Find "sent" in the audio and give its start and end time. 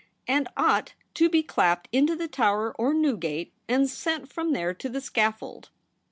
3.87-4.33